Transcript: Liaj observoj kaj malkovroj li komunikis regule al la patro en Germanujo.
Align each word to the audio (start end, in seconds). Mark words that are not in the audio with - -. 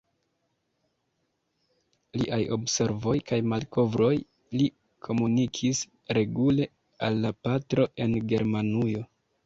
Liaj 2.21 2.39
observoj 2.57 3.15
kaj 3.31 3.39
malkovroj 3.53 4.11
li 4.57 4.69
komunikis 5.11 5.85
regule 6.23 6.71
al 7.11 7.25
la 7.29 7.37
patro 7.47 7.91
en 8.07 8.23
Germanujo. 8.35 9.11